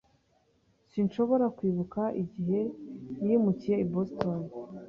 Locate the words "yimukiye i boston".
3.27-4.41